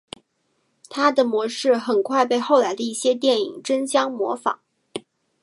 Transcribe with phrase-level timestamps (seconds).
[0.89, 4.59] 它的模式很快被后来的一些电影争相效仿。